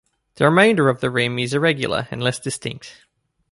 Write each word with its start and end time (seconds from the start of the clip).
The 0.37 0.45
remainder 0.45 0.89
of 0.89 0.99
the 0.99 1.11
rim 1.11 1.37
is 1.37 1.53
irregular 1.53 2.07
and 2.09 2.23
less 2.23 2.39
distinct. 2.39 3.05